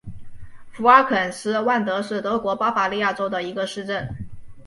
[0.71, 4.07] 福尔肯施万德是德国巴伐利亚州的一个市镇。